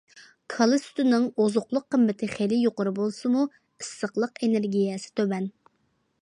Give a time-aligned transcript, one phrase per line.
[0.51, 5.49] كالا سۈتىنىڭ ئوزۇقلۇق قىممىتى خېلى يۇقىرى بولسىمۇ، ئىسسىقلىق ئېنېرگىيەسى تۆۋەن.